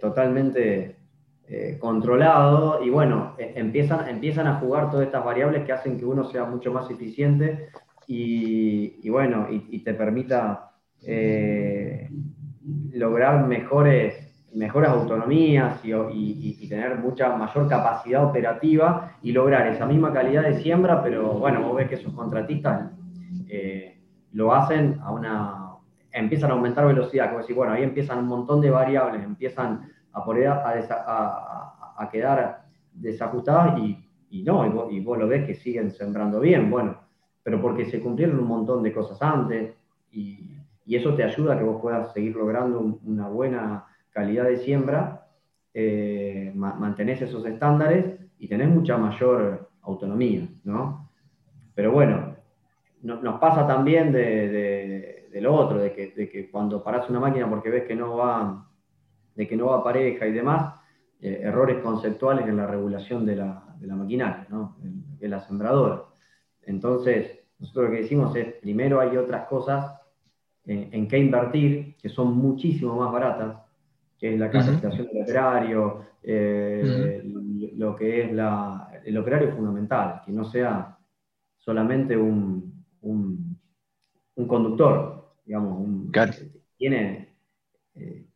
[0.00, 0.95] totalmente
[1.78, 6.44] controlado, y bueno, empiezan, empiezan a jugar todas estas variables que hacen que uno sea
[6.44, 7.68] mucho más eficiente
[8.08, 10.72] y, bueno, y te permita
[12.92, 20.42] lograr mejores mejores autonomías y, tener mucha mayor capacidad operativa y lograr esa misma calidad
[20.42, 22.90] de siembra, pero bueno, vos ves que esos contratistas
[23.48, 24.00] eh,
[24.32, 25.76] lo hacen a una,
[26.10, 30.24] empiezan a aumentar velocidad, como decir, bueno, ahí empiezan un montón de variables, empiezan a,
[30.24, 36.98] poner a, quedar desajustadas y, no, y vos, lo ves que siguen sembrando bien, bueno,
[37.42, 39.74] pero porque se cumplieron un montón de cosas antes
[40.10, 40.52] y,
[40.88, 45.26] eso te ayuda a que vos puedas seguir logrando una buena calidad de siembra,
[45.74, 51.10] eh, mantenés esos estándares y tenés mucha mayor autonomía, ¿no?
[51.74, 52.36] Pero bueno,
[53.02, 58.16] nos pasa también de, otro, de que, cuando parás una máquina porque ves que no
[58.16, 58.66] va,
[59.36, 60.80] de que no va pareja y demás,
[61.20, 64.76] eh, errores conceptuales en la regulación de la, maquinaria, ¿no?
[64.80, 66.02] de la sembradora.
[66.62, 70.00] Entonces, nosotros lo que decimos es, primero hay otras cosas
[70.64, 73.66] en, en que invertir, que son muchísimo más baratas,
[74.18, 77.22] que es la capacitación del operario, eh,
[77.76, 80.96] lo que es la, el operario fundamental, que no sea
[81.58, 83.56] solamente un, un,
[84.46, 86.12] conductor, digamos, un,
[86.76, 87.36] tiene,
[87.94, 88.26] eh,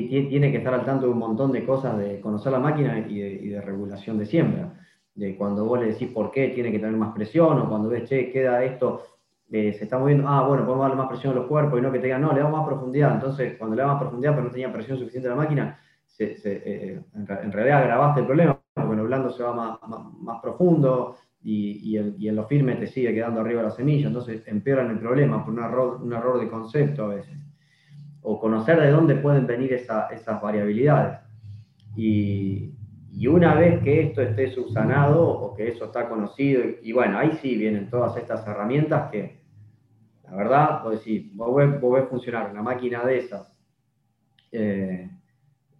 [0.00, 3.48] tiene que estar al tanto de un montón de cosas de conocer la máquina y
[3.50, 4.72] de, regulación de siembra.
[5.14, 8.08] De cuando vos le decís por qué tiene que tener más presión, o cuando ves,
[8.08, 9.02] che, queda esto,
[9.50, 11.92] eh, se está moviendo, ah, bueno, podemos darle más presión a los cuerpos y no
[11.92, 13.12] que te no, le damos más profundidad.
[13.12, 15.78] Entonces, cuando le damos más profundidad, pero no tenía presión suficiente a la máquina,
[16.18, 19.78] eh, en, realidad agravaste el problema, porque lo blando se va más,
[20.20, 24.06] más, profundo y, en lo firme te sigue quedando arriba la semilla.
[24.06, 27.41] Entonces, empeoran el problema por un error, un error de concepto a veces.
[28.22, 31.18] O conocer de dónde pueden venir esas variabilidades.
[31.96, 32.74] Y,
[33.28, 37.56] una vez que esto esté subsanado o que eso está conocido, y, bueno, ahí sí
[37.56, 39.42] vienen todas estas herramientas que,
[40.24, 43.54] la verdad, vos decís, vos ves, funcionar una máquina de esas,
[44.50, 45.10] eh,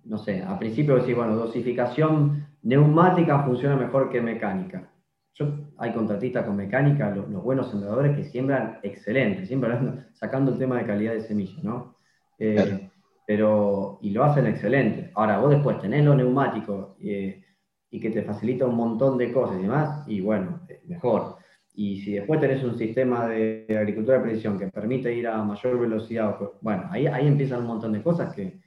[0.04, 4.88] no sé, al principio decís, bueno, dosificación neumática funciona mejor que mecánica.
[5.34, 5.46] Yo,
[5.78, 9.70] hay contratistas con mecánica, los, buenos sembradores que siembran excelente, siempre
[10.12, 11.96] sacando el tema de calidad de semilla, ¿no?
[12.38, 12.88] Eh,
[13.26, 15.10] pero, y lo hacen excelente.
[15.14, 17.42] Ahora, vos después tenés lo neumático eh,
[17.90, 21.36] y que te facilita un montón de cosas y demás, y bueno, mejor.
[21.74, 25.78] Y si después tenés un sistema de agricultura de precisión que permite ir a mayor
[25.78, 28.60] velocidad, bueno, ahí, ahí empiezan un montón de cosas que,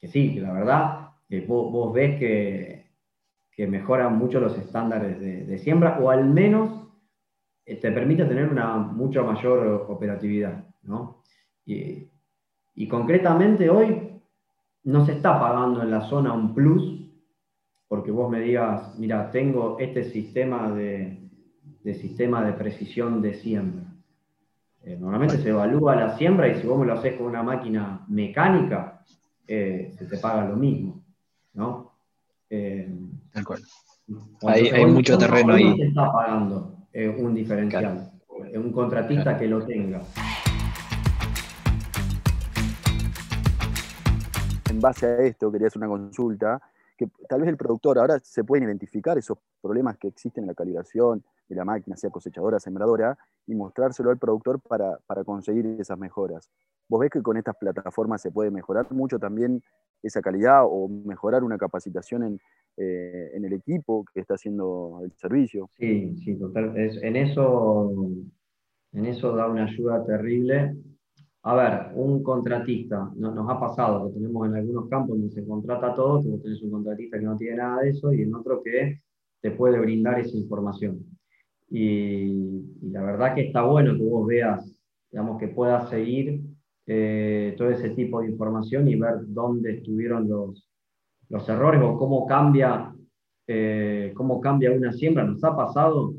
[0.00, 2.90] que sí, que la verdad, que vos, ves que,
[3.50, 6.88] que, mejoran mucho los estándares de, siembra, o al menos
[7.66, 11.22] eh, te permite tener una mucha mayor operatividad, ¿no?
[11.64, 12.10] Y,
[12.76, 14.20] y concretamente hoy
[14.84, 17.02] no se está pagando en la zona un plus
[17.88, 21.30] porque vos me digas, mira, tengo este sistema de,
[21.82, 23.84] de sistema de precisión de siembra.
[24.82, 28.04] Eh, normalmente se evalúa la siembra y si vos me lo haces con una máquina
[28.08, 29.04] mecánica,
[29.46, 31.02] eh, se te paga lo mismo,
[31.54, 31.92] ¿no?
[32.48, 33.62] Tal cual.
[34.46, 35.76] Hay, mucho terreno ahí.
[35.76, 36.76] Se está pagando
[37.18, 38.12] un diferencial,
[38.54, 40.02] un contratista que lo tenga.
[44.68, 46.60] En base a esto, quería hacer una consulta
[46.96, 50.54] que tal vez el productor ahora se pueden identificar esos problemas que existen en la
[50.54, 56.50] calibración de la máquina, sea cosechadora, sembradora, y mostrárselo al productor para, conseguir esas mejoras.
[56.88, 59.62] ¿Vos ves que con estas plataformas se puede mejorar mucho también
[60.02, 62.40] esa calidad o mejorar una capacitación en,
[62.76, 65.70] eh, el equipo que está haciendo el servicio?
[65.78, 66.72] Sí, sí, total.
[66.76, 67.92] en, eso,
[68.92, 70.76] en eso da una ayuda terrible
[71.48, 75.94] a ver, un contratista, nos ha pasado que tenemos en algunos campos donde se contrata
[75.94, 78.64] todo, que vos tenés un contratista que no tiene nada de eso y en otro
[78.64, 79.00] que
[79.40, 81.04] te puede brindar esa información.
[81.70, 84.76] Y, la verdad que está bueno que vos veas,
[85.12, 86.40] digamos, que puedas seguir
[86.84, 90.68] eh, todo ese tipo de información y ver dónde estuvieron los,
[91.28, 92.92] los errores o cómo cambia,
[93.46, 95.22] eh, cómo cambia una siembra.
[95.22, 96.12] Nos ha pasado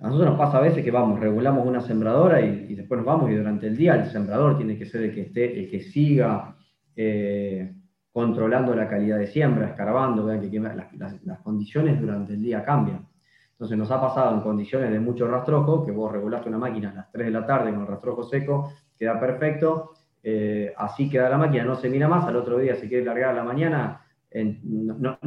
[0.00, 3.30] a nosotros nos pasa a veces que vamos, regulamos una sembradora y, después nos vamos
[3.30, 6.56] y durante el día el sembrador tiene que ser el que, esté, el que siga
[6.94, 7.74] eh,
[8.12, 13.08] controlando la calidad de siembra, escarbando, que, las, condiciones durante el día cambian.
[13.52, 16.94] Entonces nos ha pasado en condiciones de mucho rastrojo, que vos regulaste una máquina a
[16.94, 21.38] las 3 de la tarde con el rastrojo seco, queda perfecto, eh, así queda la
[21.38, 24.00] máquina, no se mira más, al otro día se quiere largar a la mañana.
[24.32, 25.18] no,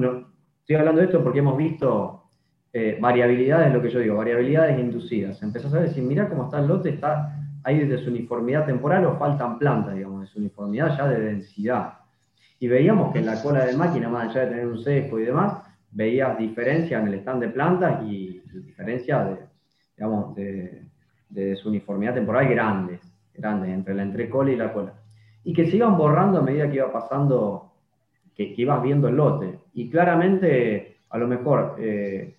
[0.61, 2.20] estoy hablando de esto porque hemos visto
[2.73, 5.43] eh, variabilidades, lo que yo digo, variabilidades inducidas.
[5.43, 9.17] Empezás a decir, mira cómo está el lote, está ahí de su uniformidad temporal o
[9.17, 11.93] faltan plantas, digamos, de su uniformidad ya de densidad.
[12.59, 15.25] Y veíamos que en la cola de máquina, más allá de tener un sesgo y
[15.25, 19.37] demás, veías diferencia en el stand de plantas y, diferencia de,
[19.97, 23.01] digamos, de, su uniformidad temporal grandes,
[23.33, 24.93] grandes, entre la entrecola y la cola.
[25.43, 27.73] Y que se iban borrando a medida que iba pasando,
[28.35, 29.59] que, ibas viendo el lote.
[29.73, 32.35] Y claramente, a lo mejor, eh,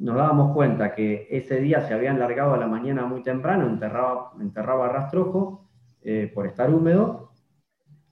[0.00, 4.32] nos dábamos cuenta que ese día se habían largado a la mañana muy temprano, enterraba,
[4.40, 5.68] enterraba rastrojo
[6.02, 7.32] eh, por estar húmedo,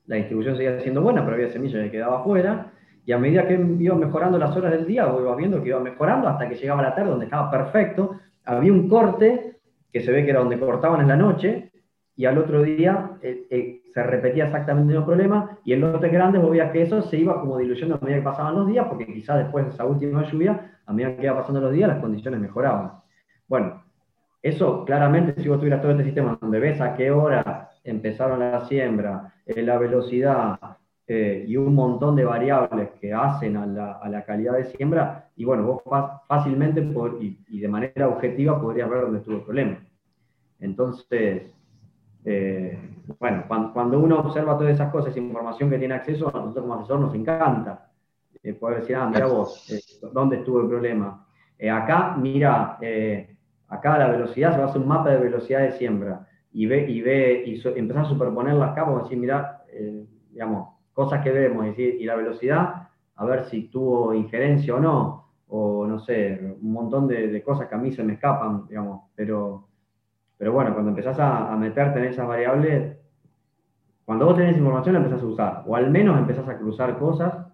[0.07, 2.73] la distribución seguía siendo buena, pero había semillas que quedaba afuera,
[3.07, 5.81] y a medida que iba mejorando las horas del día, vos ibas viendo que iba
[5.81, 9.57] mejorando hasta que llegaba la tarde, donde estaba perfecto, había un corte,
[9.91, 11.73] que se ve que era donde cortaban en la noche,
[12.19, 16.11] y al otro día eh, eh, se repetía exactamente el mismo problema, y en lotes
[16.11, 18.87] grandes vos veías que eso se iba como diluyendo a medida que pasaban los días,
[18.89, 22.01] porque quizás después de esa última lluvia a medida que iba pasando los días, las
[22.01, 22.95] condiciones mejoraban.
[23.47, 23.85] Bueno,
[24.43, 28.67] eso claramente, si vos tuvieras todo este sistema donde ves a qué hora empezaron la
[28.67, 30.59] siembra, eh, la velocidad
[31.07, 35.83] y un montón de variables que hacen a la, calidad de siembra, y bueno, vos
[36.27, 36.87] fácilmente
[37.21, 39.79] y, de manera objetiva podrías ver dónde estuvo el problema.
[40.61, 41.58] Entonces,
[42.25, 42.79] eh,
[43.19, 46.75] bueno, cuando, uno observa todas esas cosas, esa información que tiene acceso, a nosotros como
[46.75, 47.91] asesor nos encanta
[48.43, 49.81] eh, poder decir, ah, mira vos, eh,
[50.13, 51.27] ¿dónde estuvo el problema?
[51.59, 52.79] Eh, acá, mira,
[53.69, 56.89] acá la velocidad, se va a hacer un mapa de velocidad de siembra y ve,
[56.91, 59.65] y ve, y empezar a superponer las capas, y decir, mira,
[60.31, 64.81] digamos, cosas que vemos, y, decir, y la velocidad, a ver si tuvo injerencia o
[64.81, 69.03] no, o no sé, un montón de, cosas que a mí se me escapan, digamos,
[69.15, 69.68] pero,
[70.39, 72.97] pero bueno, cuando empezás a, a meterte en esas variables,
[74.05, 77.49] cuando vos tenés información la empezás a usar, o al menos empezás a cruzar cosas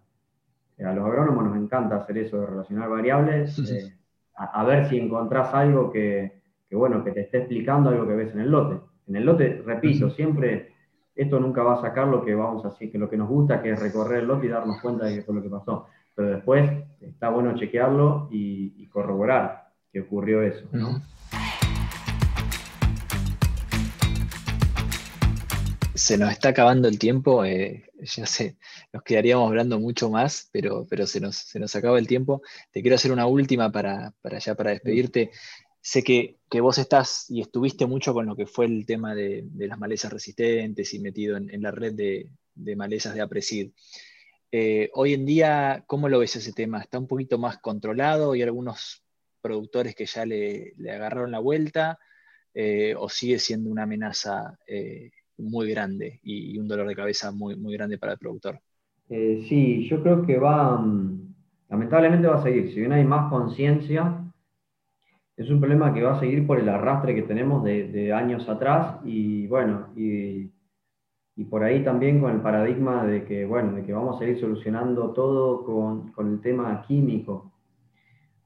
[0.82, 3.92] a los agrónomos nos encanta hacer eso de relacionar variables, eh,
[4.34, 6.40] a, ver si encontrás algo que,
[6.72, 8.80] bueno, que te esté explicando algo que ves en el lote.
[9.06, 10.72] En el lote, repito, siempre
[11.14, 13.70] esto nunca va a sacar lo que vamos a que lo que nos gusta, que
[13.70, 15.86] es recorrer el lote y darnos cuenta de qué fue lo que pasó.
[16.14, 16.70] Pero después
[17.00, 21.00] está bueno chequearlo y, corroborar que ocurrió eso, ¿no?
[26.04, 28.58] Se nos está acabando el tiempo, eh, ya sé,
[28.92, 32.42] nos quedaríamos hablando mucho más, pero, pero se, nos, se nos acaba el tiempo.
[32.70, 35.30] Te quiero hacer una última para, para ya para despedirte.
[35.80, 39.78] Sé que, vos estás y estuviste mucho con lo que fue el tema de, las
[39.78, 43.70] malezas resistentes y metido en, la red de, malezas de Apresid.
[44.52, 46.82] Eh, hoy en día, ¿cómo lo ves ese tema?
[46.82, 48.32] ¿Está un poquito más controlado?
[48.32, 49.02] ¿Hay algunos
[49.40, 51.98] productores que ya le, agarraron la vuelta?
[52.52, 54.58] Eh, ¿O sigue siendo una amenaza
[55.38, 58.60] muy grande y, un dolor de cabeza muy, muy grande para el productor.
[59.08, 61.34] Eh, sí, yo creo que va, mm,
[61.68, 62.72] lamentablemente va a seguir.
[62.72, 64.24] Si bien hay más conciencia,
[65.36, 69.00] es un problema que va a seguir por el arrastre que tenemos de, años atrás
[69.04, 70.50] y bueno, y,
[71.50, 75.12] por ahí también con el paradigma de que, bueno, de que vamos a ir solucionando
[75.12, 77.52] todo con, el tema químico,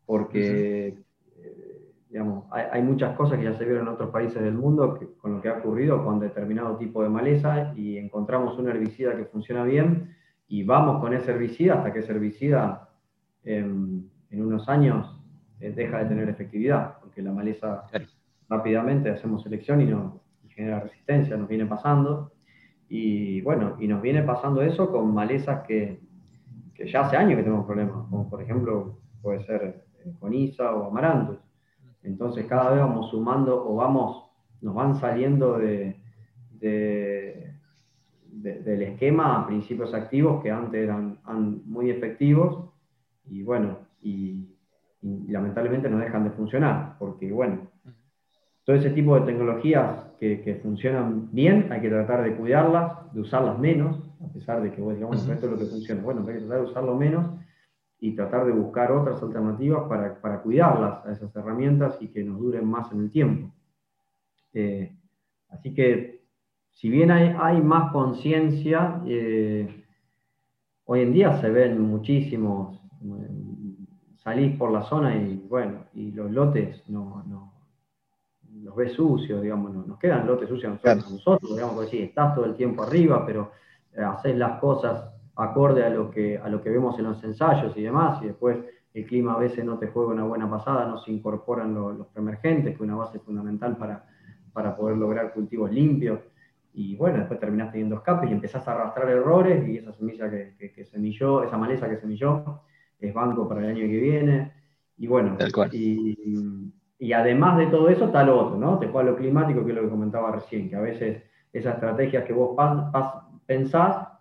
[0.07, 0.97] porque,
[2.11, 5.43] digamos, hay, muchas cosas que ya se vieron en otros países del mundo con lo
[5.43, 10.15] que ha ocurrido con determinado tipo de maleza y encontramos un herbicida que funciona bien
[10.49, 12.89] y vamos con ese herbicida hasta que ese herbicida
[13.45, 15.21] en, unos años
[15.61, 17.85] eh, deja de tener efectividad, porque la maleza
[18.49, 22.33] rápidamente hacemos selección y, no, genera resistencia, nos viene pasando.
[22.89, 26.01] Y bueno, y nos viene pasando eso con malezas que,
[26.75, 30.89] que ya hace años que tenemos problemas, como por ejemplo puede ser eh, coniza o
[30.89, 31.39] amarantos.
[32.03, 34.25] Entonces cada vez vamos sumando o vamos,
[34.61, 35.97] nos van saliendo de,
[38.31, 41.19] del esquema principios activos que antes eran,
[41.67, 42.71] muy efectivos
[43.27, 44.55] y bueno, y,
[45.29, 47.69] lamentablemente no dejan de funcionar, porque bueno,
[48.65, 53.59] todo ese tipo de tecnologías que, funcionan bien hay que tratar de cuidarlas, de usarlas
[53.59, 56.41] menos, a pesar de que vos digamos, esto es lo que funciona, bueno, hay que
[56.41, 57.27] tratar de usarlo menos
[58.01, 62.39] y tratar de buscar otras alternativas para, para cuidarlas a esas herramientas y que nos
[62.39, 63.53] duren más en el tiempo.
[64.53, 64.97] Eh,
[65.49, 66.23] así que,
[66.71, 69.85] si bien hay, hay más conciencia, eh,
[70.85, 73.77] hoy en día se ven muchísimos, eh,
[74.17, 77.53] salís por la zona y bueno, y los lotes no, no
[78.63, 82.35] los ves sucios, digamos, no, nos quedan lotes sucios nosotros, nosotros digamos, porque sí, estás
[82.35, 83.51] todo el tiempo arriba, pero
[83.97, 87.82] haces las cosas acorde a lo, que, a lo que vemos en los ensayos y
[87.82, 88.59] demás, y después
[88.93, 92.70] el clima a veces no te juega una buena pasada, no se incorporan los preemergentes,
[92.70, 94.05] que es una base fundamental para,
[94.53, 96.20] para poder lograr cultivos limpios.
[96.74, 100.72] Y bueno, después terminás teniendo escapes y empezás a arrastrar errores y esa semilla que,
[100.74, 102.62] que, semilló, esa maleza que semilló,
[102.99, 104.53] es banco para el año que viene.
[104.97, 105.36] Y bueno,
[105.70, 108.78] y, y, además de todo eso está lo otro, ¿no?
[108.80, 111.22] Te juega lo climático, que es lo que comentaba recién, que a veces
[111.53, 112.57] esas estrategias que vos
[113.47, 114.18] pensás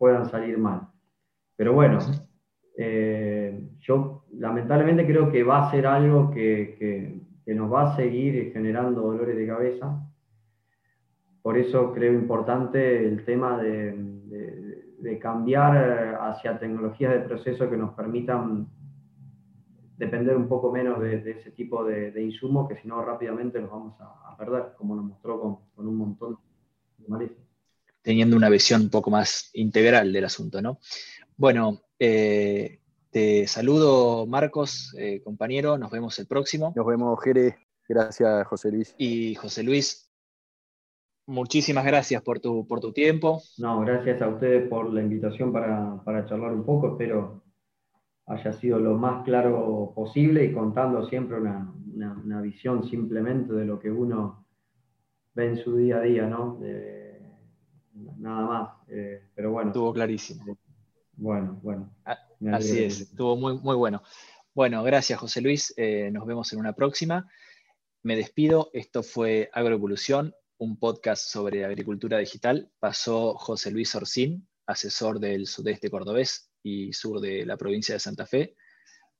[0.00, 0.88] puedan salir mal.
[1.56, 1.98] Pero bueno,
[2.78, 9.02] eh, yo lamentablemente creo que va a ser algo que, nos va a seguir generando
[9.02, 10.10] dolores de cabeza.
[11.42, 14.08] Por eso creo importante el tema de,
[15.20, 18.68] cambiar hacia tecnologías de proceso que nos permitan
[19.98, 24.00] depender un poco menos de, ese tipo de, insumos, que si no rápidamente los vamos
[24.00, 26.38] a, perder, como nos mostró con, un montón
[26.96, 27.49] de malezas
[28.02, 30.78] teniendo una visión un poco más integral del asunto, ¿no?
[31.36, 32.80] Bueno, eh,
[33.10, 36.72] te saludo, Marcos, eh, compañero, nos vemos el próximo.
[36.76, 37.56] Nos vemos, Jere.
[37.88, 38.94] Gracias, José Luis.
[38.98, 40.12] Y José Luis,
[41.26, 43.42] muchísimas gracias por tu, por tu tiempo.
[43.58, 46.92] No, gracias a ustedes por la invitación para, charlar un poco.
[46.92, 47.42] Espero
[48.26, 53.90] haya sido lo más claro posible y contando siempre una, visión simplemente de lo que
[53.90, 54.46] uno
[55.34, 56.60] ve en su día a día, ¿no?
[57.94, 58.70] Nada más.
[58.88, 59.70] Eh, pero bueno.
[59.70, 60.52] Estuvo clarísimo.
[60.52, 60.56] Eh,
[61.16, 61.94] bueno, bueno.
[62.52, 64.02] Así es, estuvo muy, muy bueno.
[64.54, 65.74] Bueno, gracias José Luis.
[65.76, 67.30] Eh, nos vemos en una próxima.
[68.02, 68.70] Me despido.
[68.72, 72.70] Esto fue Agroevolución, un podcast sobre agricultura digital.
[72.78, 78.26] Pasó José Luis Orcín, asesor del sudeste cordobés y sur de la provincia de Santa
[78.26, 78.56] Fe,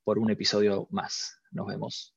[0.04, 1.40] por un episodio más.
[1.52, 2.14] Nos vemos.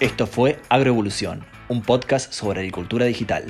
[0.00, 3.44] Esto fue Agroevolución, un podcast sobre agricultura digital.